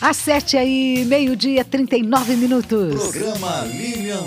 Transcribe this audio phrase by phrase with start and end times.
[0.00, 2.94] Acerte aí, meio-dia, 39 minutos.
[2.94, 4.22] Programa Lilian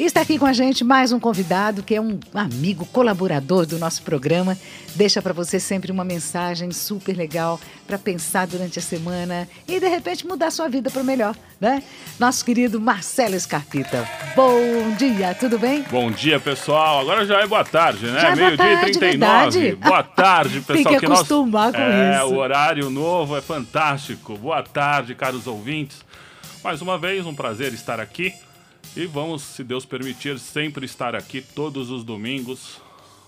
[0.00, 0.06] Roy.
[0.06, 4.02] Está aqui com a gente mais um convidado que é um amigo, colaborador do nosso
[4.02, 4.56] programa.
[4.94, 9.86] Deixa para você sempre uma mensagem super legal para pensar durante a semana e de
[9.86, 11.82] repente mudar sua vida para melhor, né?
[12.18, 14.08] Nosso querido Marcelo Escarpita.
[14.34, 15.84] Bom dia, tudo bem?
[15.90, 17.00] Bom dia, pessoal.
[17.00, 18.20] Agora já é boa tarde, né?
[18.20, 19.60] Já é Meio-dia e 39.
[19.60, 19.76] Verdade.
[19.76, 20.76] Boa tarde, pessoal.
[20.76, 21.76] Tem que, que acostumar nós...
[21.76, 22.26] com é, isso.
[22.26, 24.36] O horário novo é fantástico.
[24.38, 25.98] Boa tarde, caros ouvintes.
[26.64, 28.34] Mais uma vez, um prazer estar aqui
[28.96, 32.80] e vamos, se Deus permitir, sempre estar aqui todos os domingos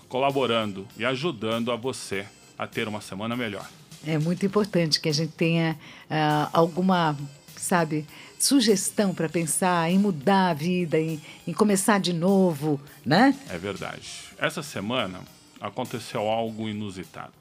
[0.09, 2.25] colaborando e ajudando a você
[2.57, 3.67] a ter uma semana melhor.
[4.05, 7.17] É muito importante que a gente tenha uh, alguma,
[7.55, 8.05] sabe,
[8.37, 13.33] sugestão para pensar em mudar a vida, em, em começar de novo, né?
[13.49, 14.09] É verdade.
[14.37, 15.21] Essa semana
[15.61, 17.33] aconteceu algo inusitado.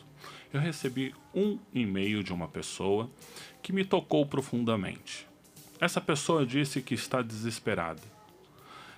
[0.53, 3.11] Eu recebi um e-mail de uma pessoa
[3.61, 5.27] que me tocou profundamente.
[5.81, 8.12] Essa pessoa disse que está desesperada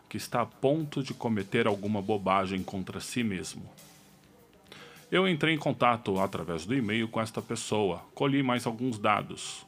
[0.09, 3.69] que está a ponto de cometer alguma bobagem contra si mesmo.
[5.11, 9.65] Eu entrei em contato através do e-mail com esta pessoa, colhi mais alguns dados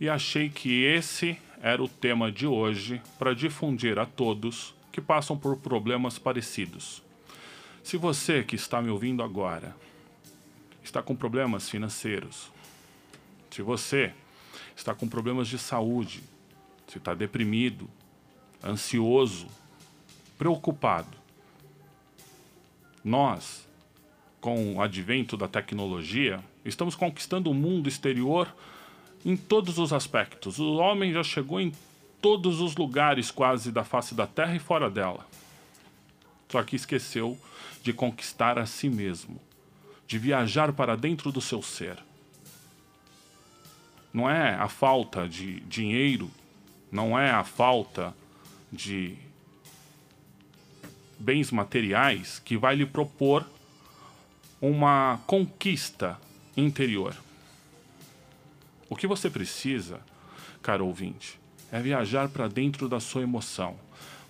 [0.00, 5.36] e achei que esse era o tema de hoje para difundir a todos que passam
[5.36, 7.02] por problemas parecidos.
[7.82, 9.74] Se você que está me ouvindo agora
[10.82, 12.50] está com problemas financeiros,
[13.50, 14.12] se você
[14.76, 16.22] está com problemas de saúde,
[16.86, 17.88] se está deprimido,
[18.62, 19.46] ansioso,
[20.38, 21.16] preocupado.
[23.04, 23.66] Nós,
[24.40, 28.52] com o advento da tecnologia, estamos conquistando o mundo exterior
[29.24, 30.58] em todos os aspectos.
[30.58, 31.72] O homem já chegou em
[32.20, 35.26] todos os lugares quase da face da Terra e fora dela.
[36.48, 37.38] Só que esqueceu
[37.82, 39.40] de conquistar a si mesmo,
[40.06, 41.98] de viajar para dentro do seu ser.
[44.12, 46.30] Não é a falta de dinheiro,
[46.90, 48.14] não é a falta
[48.72, 49.16] de
[51.18, 53.46] bens materiais que vai lhe propor
[54.60, 56.18] uma conquista
[56.56, 57.14] interior.
[58.88, 60.00] O que você precisa,
[60.62, 61.38] caro ouvinte,
[61.72, 63.76] é viajar para dentro da sua emoção.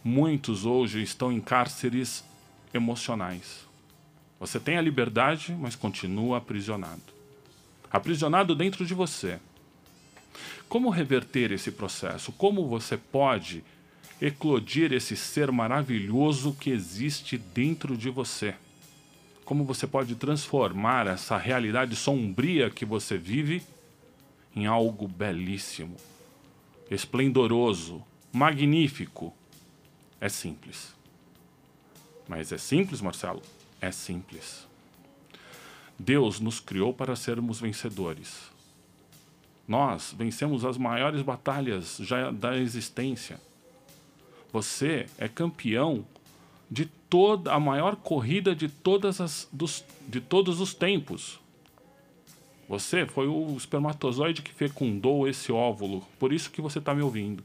[0.03, 2.25] Muitos hoje estão em cárceres
[2.73, 3.67] emocionais.
[4.39, 7.03] Você tem a liberdade, mas continua aprisionado.
[7.91, 9.39] Aprisionado dentro de você.
[10.69, 12.33] Como reverter esse processo?
[12.33, 13.65] Como você pode
[14.21, 18.55] eclodir esse ser maravilhoso que existe dentro de você.
[19.45, 23.63] Como você pode transformar essa realidade sombria que você vive
[24.55, 25.97] em algo belíssimo,
[26.91, 29.35] esplendoroso, magnífico.
[30.21, 30.95] É simples.
[32.27, 33.43] Mas é simples, Marcelo?
[33.81, 34.67] É simples.
[35.99, 38.51] Deus nos criou para sermos vencedores.
[39.69, 43.41] Nós vencemos as maiores batalhas já da existência.
[44.53, 46.05] Você é campeão
[46.71, 51.39] de toda a maior corrida de todas as dos, de todos os tempos.
[52.69, 57.45] Você foi o espermatozoide que fecundou esse óvulo, por isso que você está me ouvindo.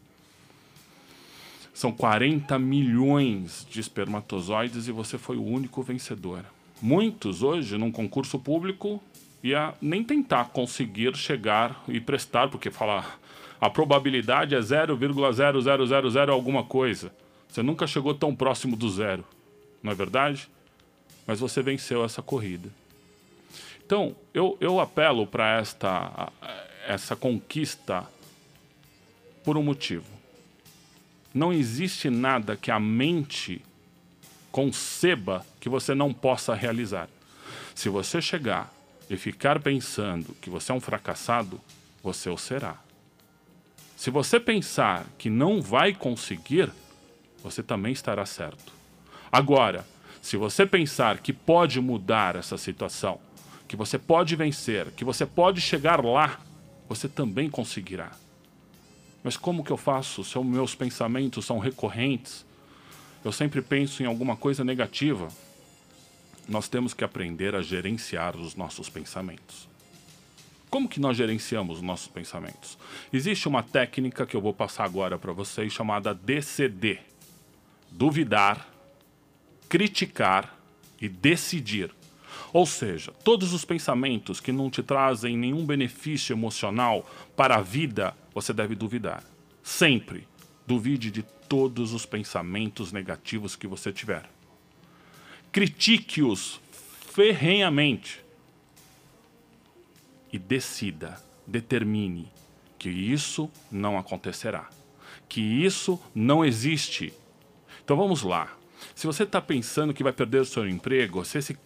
[1.74, 6.44] São 40 milhões de espermatozoides e você foi o único vencedor.
[6.82, 9.02] Muitos hoje, num concurso público,
[9.44, 13.20] ia nem tentar conseguir chegar e prestar, porque falar
[13.62, 17.14] a probabilidade é 0,0000 alguma coisa.
[17.48, 19.24] Você nunca chegou tão próximo do zero,
[19.84, 20.50] não é verdade?
[21.28, 22.70] Mas você venceu essa corrida.
[23.86, 26.32] Então, eu, eu apelo para esta
[26.88, 28.04] essa conquista
[29.44, 30.06] por um motivo.
[31.34, 33.62] Não existe nada que a mente
[34.52, 37.08] conceba que você não possa realizar.
[37.76, 38.74] Se você chegar
[39.10, 41.62] e ficar pensando que você é um fracassado,
[42.04, 42.78] você o será.
[44.02, 46.72] Se você pensar que não vai conseguir,
[47.44, 48.74] você também estará certo.
[49.32, 49.86] Agora,
[50.20, 53.20] se você pensar que pode mudar essa situação,
[53.68, 56.40] que você pode vencer, que você pode chegar lá,
[56.90, 58.10] você também conseguirá.
[59.24, 62.44] Mas como que eu faço se meus pensamentos são recorrentes?
[63.24, 65.28] Eu sempre penso em alguma coisa negativa.
[66.50, 69.70] Nós temos que aprender a gerenciar os nossos pensamentos.
[70.72, 72.78] Como que nós gerenciamos os nossos pensamentos?
[73.12, 76.98] Existe uma técnica que eu vou passar agora para vocês chamada DCD.
[77.92, 78.66] Duvidar,
[79.68, 80.58] criticar
[81.02, 81.92] e decidir.
[82.54, 88.16] Ou seja, todos os pensamentos que não te trazem nenhum benefício emocional para a vida,
[88.34, 89.26] você deve duvidar.
[89.62, 90.26] Sempre
[90.66, 94.24] duvide de todos os pensamentos negativos que você tiver.
[95.52, 96.62] Critique-os
[97.14, 98.21] ferrenhamente
[100.32, 102.32] e decida, determine
[102.80, 104.70] que isso não acontecerá,
[105.28, 107.14] que isso não existe.
[107.84, 108.56] Então vamos lá.
[108.96, 111.58] Se você está pensando que vai perder o seu emprego, se esse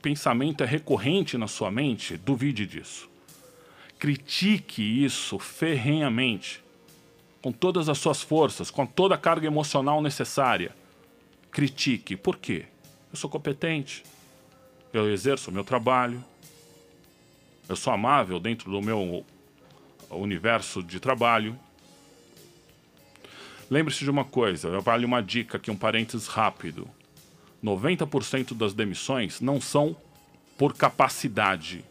[0.00, 3.08] pensamento é recorrente na sua mente, duvide disso.
[3.98, 6.62] Critique isso ferrenhamente,
[7.40, 10.74] com todas as suas forças, com toda a carga emocional necessária.
[11.50, 12.16] Critique.
[12.16, 12.66] Por quê?
[13.12, 14.02] Eu sou competente.
[14.92, 16.22] Eu exerço o meu trabalho.
[17.68, 19.24] Eu sou amável dentro do meu
[20.10, 21.58] universo de trabalho.
[23.70, 26.88] Lembre-se de uma coisa, vale uma dica aqui, um parênteses rápido.
[27.62, 29.96] 90% das demissões não são
[30.58, 31.84] por capacidade,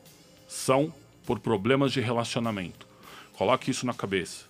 [0.48, 0.94] são
[1.26, 2.86] por problemas de relacionamento.
[3.34, 4.46] Coloque isso na cabeça.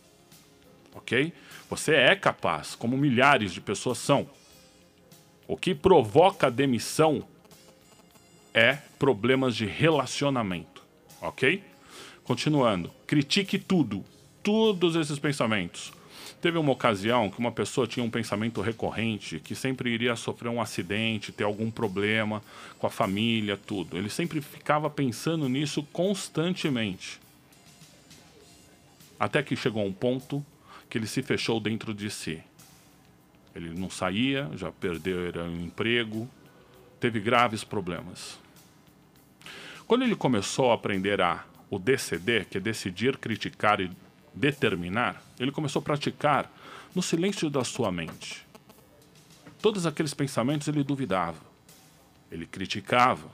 [0.93, 1.31] Ok?
[1.69, 4.29] Você é capaz, como milhares de pessoas são.
[5.47, 7.25] O que provoca a demissão
[8.53, 10.70] é problemas de relacionamento.
[11.21, 11.63] Ok?
[12.23, 12.91] Continuando.
[13.05, 14.03] Critique tudo.
[14.41, 15.93] Todos esses pensamentos.
[16.41, 20.59] Teve uma ocasião que uma pessoa tinha um pensamento recorrente que sempre iria sofrer um
[20.59, 22.41] acidente, ter algum problema
[22.79, 23.95] com a família, tudo.
[23.95, 27.19] Ele sempre ficava pensando nisso constantemente.
[29.19, 30.43] Até que chegou um ponto
[30.89, 32.41] que ele se fechou dentro de si.
[33.55, 36.27] Ele não saía, já perdeu o emprego,
[36.99, 38.40] teve graves problemas.
[39.91, 43.91] Quando ele começou a aprender a o DCD, que é decidir, criticar e
[44.33, 46.49] determinar, ele começou a praticar
[46.95, 48.47] no silêncio da sua mente.
[49.61, 51.41] Todos aqueles pensamentos ele duvidava,
[52.31, 53.29] ele criticava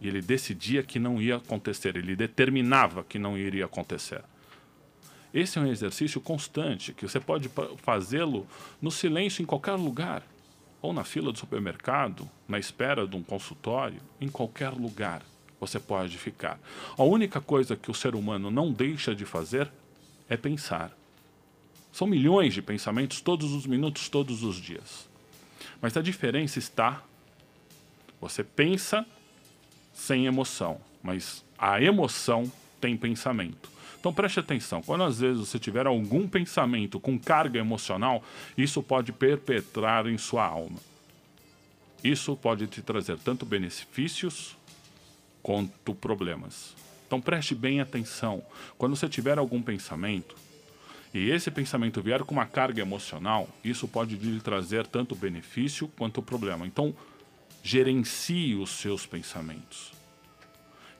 [0.00, 4.22] e ele decidia que não ia acontecer, ele determinava que não iria acontecer.
[5.34, 8.46] Esse é um exercício constante que você pode fazê-lo
[8.80, 10.22] no silêncio em qualquer lugar,
[10.80, 15.20] ou na fila do supermercado, na espera de um consultório, em qualquer lugar
[15.60, 16.58] você pode ficar.
[16.96, 19.70] A única coisa que o ser humano não deixa de fazer
[20.28, 20.96] é pensar.
[21.92, 25.08] São milhões de pensamentos todos os minutos, todos os dias.
[25.80, 27.02] Mas a diferença está:
[28.20, 29.06] você pensa
[29.94, 32.50] sem emoção, mas a emoção
[32.80, 33.70] tem pensamento.
[33.98, 38.22] Então preste atenção, quando às vezes você tiver algum pensamento com carga emocional,
[38.56, 40.78] isso pode perpetrar em sua alma.
[42.04, 44.56] Isso pode te trazer tanto benefícios
[45.46, 46.74] quanto problemas.
[47.06, 48.42] Então preste bem atenção.
[48.76, 50.34] Quando você tiver algum pensamento
[51.14, 56.20] e esse pensamento vier com uma carga emocional, isso pode lhe trazer tanto benefício quanto
[56.20, 56.66] problema.
[56.66, 56.92] Então
[57.62, 59.92] gerencie os seus pensamentos.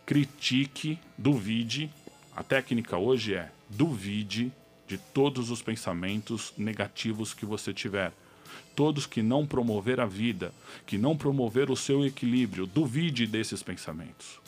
[0.06, 1.90] Critique, duvide.
[2.36, 4.52] A técnica hoje é duvide
[4.86, 8.12] de todos os pensamentos negativos que você tiver.
[8.74, 10.52] Todos que não promover a vida,
[10.86, 14.38] que não promover o seu equilíbrio, duvide desses pensamentos.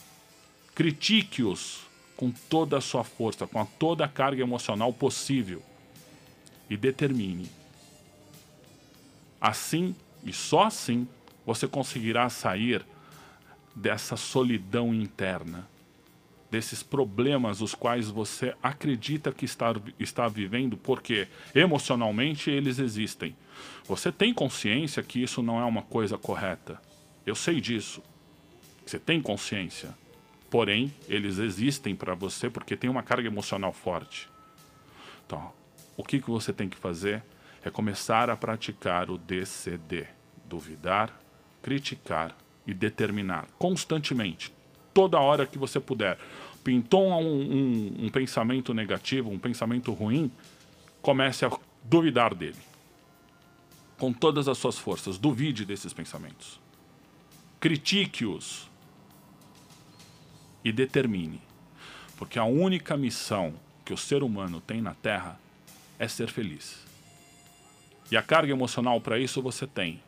[0.74, 1.80] Critique-os
[2.16, 5.62] com toda a sua força, com toda a carga emocional possível
[6.68, 7.50] e determine.
[9.40, 11.06] Assim e só assim
[11.46, 12.84] você conseguirá sair
[13.74, 15.66] dessa solidão interna,
[16.50, 23.36] desses problemas os quais você acredita que está, está vivendo, porque emocionalmente eles existem.
[23.86, 26.80] Você tem consciência que isso não é uma coisa correta.
[27.26, 28.02] Eu sei disso.
[28.84, 29.94] Você tem consciência.
[30.50, 34.28] Porém, eles existem para você porque tem uma carga emocional forte.
[35.26, 35.52] Então,
[35.96, 37.22] o que, que você tem que fazer
[37.62, 40.06] é começar a praticar o DCD.
[40.46, 41.14] Duvidar,
[41.60, 42.34] criticar
[42.66, 44.52] e determinar constantemente,
[44.94, 46.18] toda hora que você puder.
[46.68, 50.30] Pintou um, um, um pensamento negativo, um pensamento ruim,
[51.00, 51.50] comece a
[51.82, 52.58] duvidar dele
[53.96, 55.16] com todas as suas forças.
[55.16, 56.60] Duvide desses pensamentos.
[57.58, 58.68] Critique-os
[60.62, 61.40] e determine.
[62.18, 65.40] Porque a única missão que o ser humano tem na Terra
[65.98, 66.84] é ser feliz.
[68.10, 70.02] E a carga emocional para isso você tem.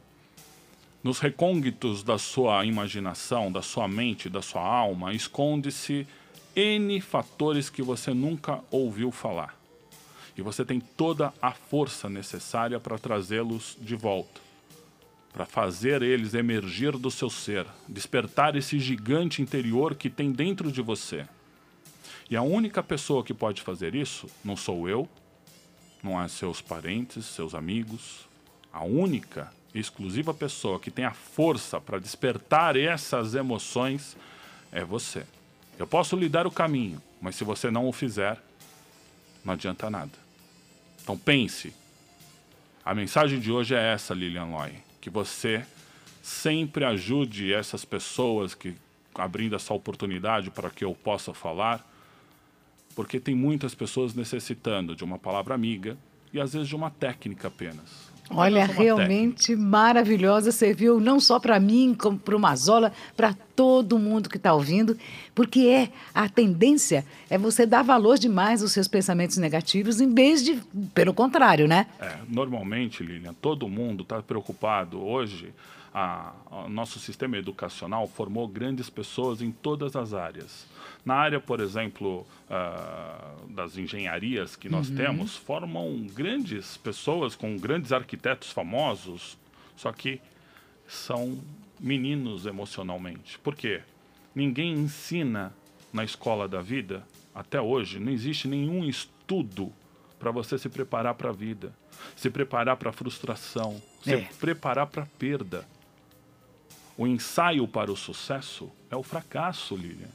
[1.02, 6.06] Nos recônditos da sua imaginação, da sua mente, da sua alma, esconde-se
[6.54, 9.60] N fatores que você nunca ouviu falar
[10.36, 14.40] e você tem toda a força necessária para trazê-los de volta,
[15.32, 20.80] para fazer eles emergir do seu ser, despertar esse gigante interior que tem dentro de
[20.80, 21.26] você.
[22.30, 25.08] E a única pessoa que pode fazer isso não sou eu,
[26.02, 28.26] não é seus parentes, seus amigos.
[28.72, 34.16] A única exclusiva pessoa que tem a força para despertar essas emoções
[34.72, 35.26] é você.
[35.80, 38.38] Eu posso lhe dar o caminho, mas se você não o fizer,
[39.42, 40.12] não adianta nada.
[41.02, 41.72] Então pense.
[42.84, 44.74] A mensagem de hoje é essa, Lilian Loy.
[45.00, 45.64] Que você
[46.22, 48.76] sempre ajude essas pessoas que
[49.14, 51.82] abrindo essa oportunidade para que eu possa falar
[52.94, 55.96] Porque tem muitas pessoas necessitando de uma palavra amiga
[56.30, 58.09] e às vezes de uma técnica apenas.
[58.30, 59.70] Olha, realmente técnica.
[59.70, 60.52] maravilhosa.
[60.52, 64.96] Serviu não só para mim, como para o Mazola, para todo mundo que está ouvindo,
[65.34, 70.44] porque é a tendência é você dar valor demais aos seus pensamentos negativos, em vez
[70.44, 70.62] de,
[70.94, 71.86] pelo contrário, né?
[72.00, 75.52] É, normalmente, Lilian, todo mundo está preocupado hoje.
[76.50, 80.66] O nosso sistema educacional formou grandes pessoas em todas as áreas.
[81.04, 84.96] Na área, por exemplo, uh, das engenharias que nós uhum.
[84.96, 89.36] temos, formam grandes pessoas com grandes arquitetos famosos,
[89.76, 90.20] só que
[90.86, 91.38] são
[91.78, 93.38] meninos emocionalmente.
[93.38, 93.82] Por quê?
[94.34, 95.52] Ninguém ensina
[95.92, 97.04] na escola da vida,
[97.34, 99.72] até hoje, não existe nenhum estudo
[100.18, 101.74] para você se preparar para a vida,
[102.14, 104.28] se preparar para a frustração, se é.
[104.38, 105.66] preparar para a perda.
[107.00, 110.10] O ensaio para o sucesso é o fracasso, Lilian.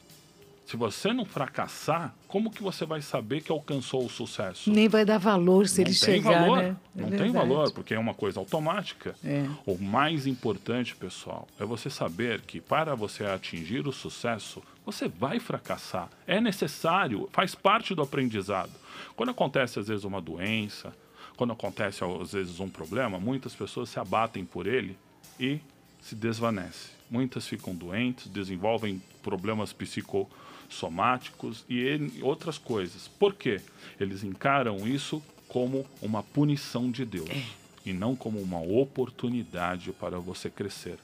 [0.68, 4.70] Se você não fracassar, como que você vai saber que alcançou o sucesso?
[4.72, 6.58] Nem vai dar valor se não ele chegar, valor.
[6.60, 6.64] né?
[6.96, 7.24] É não verdade.
[7.24, 9.16] tem valor, porque é uma coisa automática.
[9.24, 9.50] É.
[9.66, 15.40] O mais importante, pessoal, é você saber que para você atingir o sucesso, você vai
[15.40, 16.08] fracassar.
[16.28, 18.74] É necessário, faz parte do aprendizado.
[19.16, 20.94] Quando acontece às vezes uma doença,
[21.36, 24.96] quando acontece às vezes um problema, muitas pessoas se abatem por ele
[25.40, 25.60] e
[26.06, 26.96] se desvanecem.
[27.10, 33.08] Muitas ficam doentes, desenvolvem problemas psicológicos somáticos e outras coisas.
[33.08, 33.62] Por quê?
[34.00, 37.44] Eles encaram isso como uma punição de Deus é.
[37.86, 40.98] e não como uma oportunidade para você crescer,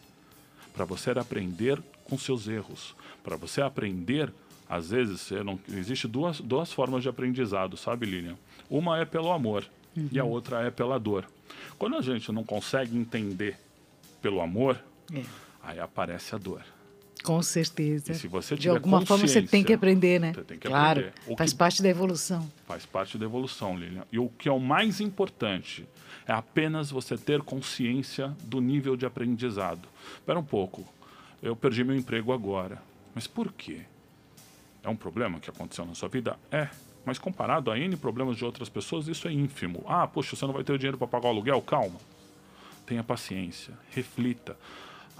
[0.73, 4.31] para você aprender com seus erros, para você aprender.
[4.69, 8.37] Às vezes, não, existe duas, duas formas de aprendizado, sabe, Lilian?
[8.69, 9.65] Uma é pelo amor
[9.95, 10.07] uhum.
[10.09, 10.29] e a uhum.
[10.29, 11.25] outra é pela dor.
[11.77, 13.57] Quando a gente não consegue entender
[14.21, 14.81] pelo amor,
[15.13, 15.23] é.
[15.63, 16.63] aí aparece a dor.
[17.23, 18.11] Com certeza.
[18.11, 20.33] E se você De alguma forma você tem que aprender, né?
[20.33, 21.37] Você tem que claro, aprender.
[21.37, 22.51] faz parte da evolução.
[22.65, 24.03] Faz parte da evolução, Lilian.
[24.11, 25.87] E o que é o mais importante
[26.27, 29.87] é apenas você ter consciência do nível de aprendizado.
[30.15, 30.87] Espera um pouco,
[31.41, 32.81] eu perdi meu emprego agora.
[33.13, 33.81] Mas por quê?
[34.83, 36.39] É um problema que aconteceu na sua vida?
[36.51, 36.69] É.
[37.05, 39.83] Mas comparado a N problemas de outras pessoas, isso é ínfimo.
[39.87, 41.61] Ah, poxa, você não vai ter dinheiro para pagar o aluguel?
[41.61, 41.99] Calma.
[42.85, 44.57] Tenha paciência, reflita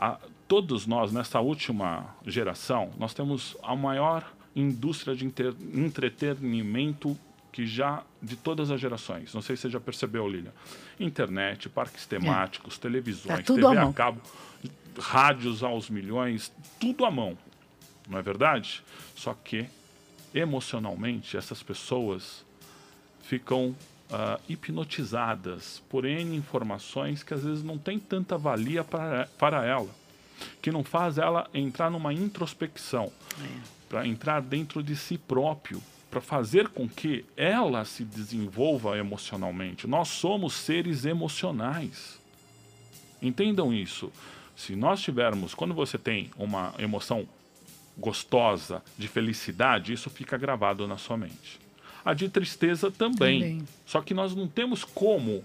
[0.02, 0.18] a,
[0.48, 7.16] todos nós, nessa última geração, nós temos a maior indústria de entretenimento
[7.52, 9.34] que já de todas as gerações.
[9.34, 10.52] Não sei se você já percebeu, Lilian.
[11.00, 12.82] Internet, parques temáticos, é.
[12.82, 14.22] televisões, tá TV a cabo,
[14.98, 17.38] rádios aos milhões, tudo à mão.
[18.10, 18.84] Não é verdade?
[19.16, 19.68] Só que
[20.34, 22.44] emocionalmente essas pessoas
[23.22, 23.76] ficam
[24.12, 29.90] uh, hipnotizadas por N informações que às vezes não tem tanta valia para, para ela,
[30.62, 33.48] que não faz ela entrar numa introspecção, é.
[33.90, 39.88] para entrar dentro de si próprio, para fazer com que ela se desenvolva emocionalmente.
[39.88, 42.20] Nós somos seres emocionais.
[43.22, 44.12] Entendam isso.
[44.56, 47.28] Se nós tivermos, quando você tem uma emoção
[47.98, 51.60] gostosa, de felicidade, isso fica gravado na sua mente
[52.04, 53.42] a de tristeza também.
[53.42, 53.68] também.
[53.86, 55.44] Só que nós não temos como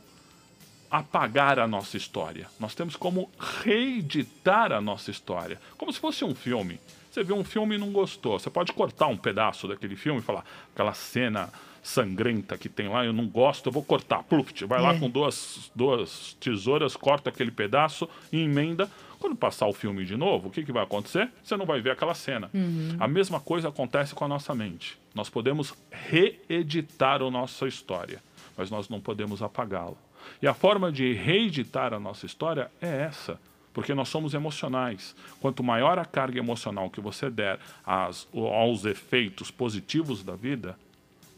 [0.91, 2.47] apagar a nossa história.
[2.59, 3.31] Nós temos como
[3.63, 5.61] reeditar a nossa história.
[5.77, 6.81] Como se fosse um filme.
[7.11, 8.39] Você viu um filme e não gostou.
[8.39, 10.45] Você pode cortar um pedaço daquele filme e falar
[10.75, 11.51] aquela cena
[11.83, 14.23] sangrenta que tem lá, eu não gosto, eu vou cortar.
[14.25, 14.83] Pluft, vai é.
[14.83, 18.91] lá com duas, duas tesouras, corta aquele pedaço e emenda.
[19.27, 21.29] Quando passar o filme de novo, o que, que vai acontecer?
[21.43, 22.49] Você não vai ver aquela cena.
[22.55, 22.97] Uhum.
[23.01, 24.97] A mesma coisa acontece com a nossa mente.
[25.13, 28.23] Nós podemos reeditar a nossa história,
[28.57, 29.97] mas nós não podemos apagá-la.
[30.41, 33.41] E a forma de reeditar a nossa história é essa,
[33.75, 35.17] porque nós somos emocionais.
[35.41, 40.79] Quanto maior a carga emocional que você der às, aos efeitos positivos da vida,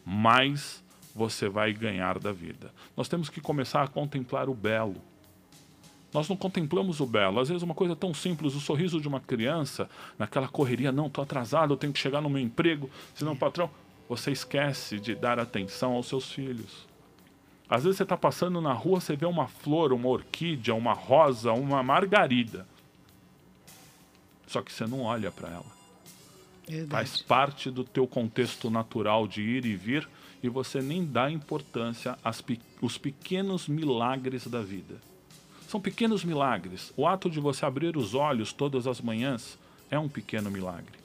[0.04, 2.70] mais você vai ganhar da vida.
[2.94, 5.07] Nós temos que começar a contemplar o belo.
[6.12, 7.38] Nós não contemplamos o belo.
[7.38, 9.88] Às vezes, uma coisa tão simples, o sorriso de uma criança,
[10.18, 13.70] naquela correria, não, estou atrasado, eu tenho que chegar no meu emprego, senão o patrão.
[14.08, 16.86] Você esquece de dar atenção aos seus filhos.
[17.68, 21.52] Às vezes você está passando na rua, você vê uma flor, uma orquídea, uma rosa,
[21.52, 22.66] uma margarida.
[24.46, 25.78] Só que você não olha para ela.
[26.66, 26.90] Verdade.
[26.90, 30.08] Faz parte do teu contexto natural de ir e vir
[30.42, 32.42] e você nem dá importância aos
[32.80, 35.00] os pequenos milagres da vida.
[35.68, 36.94] São pequenos milagres.
[36.96, 39.58] O ato de você abrir os olhos todas as manhãs
[39.90, 40.98] é um pequeno milagre.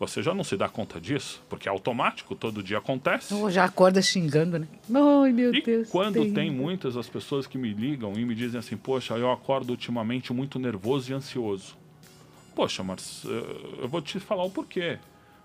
[0.00, 3.34] Você já não se dá conta disso, porque é automático, todo dia acontece.
[3.34, 4.66] Oh, já acorda xingando, né?
[4.88, 5.90] Ai, meu e Deus.
[5.90, 6.32] quando tem...
[6.32, 10.32] tem muitas as pessoas que me ligam e me dizem assim, poxa, eu acordo ultimamente
[10.32, 11.76] muito nervoso e ansioso.
[12.54, 14.98] Poxa, mas eh, eu vou te falar o porquê.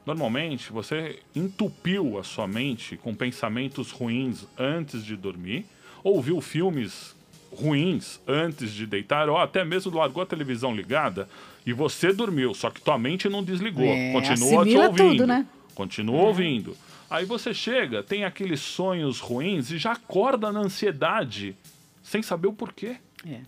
[0.06, 5.66] Normalmente, você entupiu a sua mente com pensamentos ruins antes de dormir,
[6.04, 7.16] ouviu filmes
[7.54, 11.28] ruins antes de deitar, ou até mesmo largou a televisão ligada
[11.66, 14.96] e você dormiu, só que tua mente não desligou, É, continua te ouvindo.
[15.12, 15.46] tudo, né?
[15.76, 16.76] Continua ouvindo.
[17.10, 21.56] Aí você chega, tem aqueles sonhos ruins e já acorda na ansiedade,
[22.02, 22.96] sem saber o porquê.
[23.28, 23.42] É.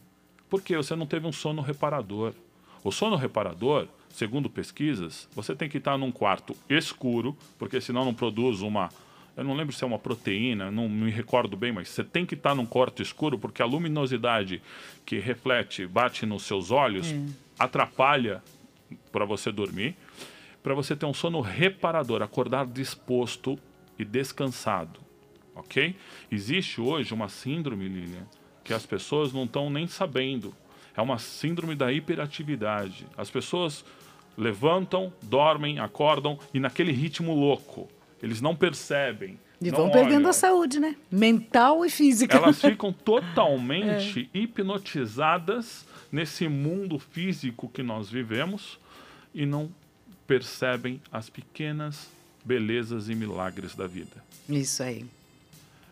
[0.50, 2.33] Porque você não teve um sono reparador.
[2.83, 8.13] O sono reparador, segundo pesquisas, você tem que estar num quarto escuro, porque senão não
[8.13, 8.89] produz uma.
[9.35, 12.35] Eu não lembro se é uma proteína, não me recordo bem, mas você tem que
[12.35, 14.61] estar num quarto escuro, porque a luminosidade
[15.05, 17.13] que reflete, bate nos seus olhos,
[17.57, 18.43] atrapalha
[19.11, 19.95] para você dormir.
[20.61, 23.59] Para você ter um sono reparador, acordar disposto
[23.97, 24.99] e descansado.
[25.55, 25.95] Ok?
[26.31, 28.25] Existe hoje uma síndrome, Lilian,
[28.63, 30.55] que as pessoas não estão nem sabendo.
[30.95, 33.05] É uma síndrome da hiperatividade.
[33.17, 33.83] As pessoas
[34.37, 37.89] levantam, dormem, acordam e naquele ritmo louco.
[38.23, 39.37] Eles não percebem.
[39.61, 40.29] E vão perdendo olham.
[40.29, 40.95] a saúde, né?
[41.11, 42.37] Mental e física.
[42.37, 48.79] Elas ficam totalmente hipnotizadas nesse mundo físico que nós vivemos
[49.33, 49.69] e não
[50.25, 52.09] percebem as pequenas
[52.45, 54.23] belezas e milagres da vida.
[54.47, 55.05] Isso aí.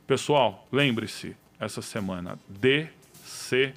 [0.08, 3.74] Pessoal, lembre-se, essa semana DCD,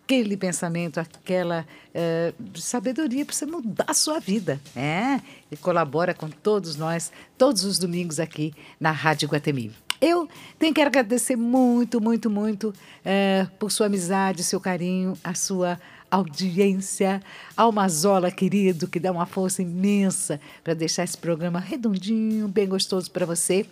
[0.09, 4.59] aquele pensamento, aquela eh, sabedoria para você mudar a sua vida.
[4.75, 9.71] É, e colabora com todos nós, todos os domingos aqui na Rádio Guatemi.
[10.01, 12.73] Eu tenho que agradecer muito, muito, muito
[13.05, 17.21] eh, por sua amizade, seu carinho, a sua audiência,
[17.55, 23.11] ao Mazola querido, que dá uma força imensa para deixar esse programa redondinho, bem gostoso
[23.11, 23.63] para você.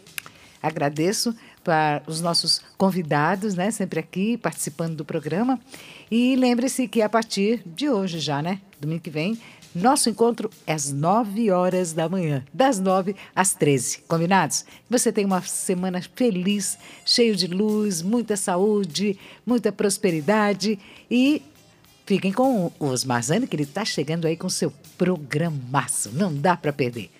[0.61, 5.59] Agradeço para os nossos convidados, né, sempre aqui participando do programa.
[6.09, 9.37] E lembre-se que a partir de hoje já, né, domingo que vem,
[9.75, 13.99] nosso encontro é às 9 horas da manhã, das 9 às 13.
[14.07, 14.65] Combinados?
[14.89, 20.79] Você tem uma semana feliz, cheio de luz, muita saúde, muita prosperidade
[21.11, 21.41] e
[22.07, 26.09] Fiquem com o Osmar Zani, que ele está chegando aí com seu programaço.
[26.13, 27.11] Não dá para perder.